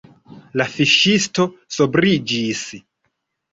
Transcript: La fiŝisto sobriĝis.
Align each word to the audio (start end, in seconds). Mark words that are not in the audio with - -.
La 0.61 0.65
fiŝisto 0.75 1.47
sobriĝis. 1.77 2.65